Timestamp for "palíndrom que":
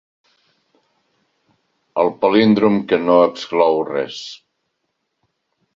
2.25-3.01